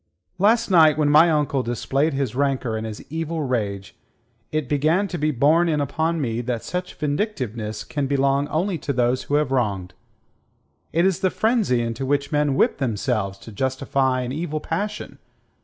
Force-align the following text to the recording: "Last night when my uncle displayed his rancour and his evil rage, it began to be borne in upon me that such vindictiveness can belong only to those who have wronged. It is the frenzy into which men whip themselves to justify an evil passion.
"Last 0.39 0.71
night 0.71 0.97
when 0.97 1.09
my 1.11 1.29
uncle 1.29 1.61
displayed 1.61 2.15
his 2.15 2.33
rancour 2.33 2.75
and 2.75 2.87
his 2.87 3.05
evil 3.11 3.43
rage, 3.43 3.95
it 4.51 4.67
began 4.67 5.07
to 5.09 5.17
be 5.19 5.29
borne 5.29 5.69
in 5.69 5.79
upon 5.79 6.19
me 6.19 6.41
that 6.41 6.63
such 6.63 6.95
vindictiveness 6.95 7.83
can 7.83 8.07
belong 8.07 8.47
only 8.47 8.79
to 8.79 8.93
those 8.93 9.25
who 9.25 9.35
have 9.35 9.51
wronged. 9.51 9.93
It 10.91 11.05
is 11.05 11.19
the 11.19 11.29
frenzy 11.29 11.83
into 11.83 12.07
which 12.07 12.31
men 12.31 12.55
whip 12.55 12.79
themselves 12.79 13.37
to 13.37 13.51
justify 13.51 14.21
an 14.21 14.31
evil 14.31 14.59
passion. 14.59 15.19